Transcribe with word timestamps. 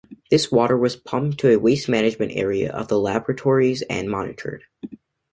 This 0.31 0.51
water 0.51 0.75
was 0.75 0.95
pumped 0.95 1.37
to 1.41 1.49
a 1.53 1.59
waste 1.59 1.87
management 1.87 2.31
area 2.31 2.71
of 2.71 2.87
the 2.87 2.97
Laboratories 2.99 3.83
and 3.87 4.09
monitored. 4.09 4.63